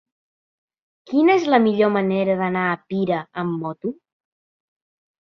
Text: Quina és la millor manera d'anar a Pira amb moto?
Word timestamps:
Quina 1.11 1.35
és 1.41 1.45
la 1.55 1.61
millor 1.67 1.93
manera 1.99 2.39
d'anar 2.41 2.65
a 2.73 2.83
Pira 2.95 3.23
amb 3.45 3.63
moto? 3.63 3.97